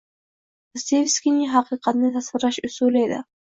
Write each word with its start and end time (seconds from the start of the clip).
Dostoevskiyning 0.77 1.53
haqiqatni 1.57 2.11
tasvirlash 2.19 2.61
usuli 2.73 3.07
edi. 3.07 3.25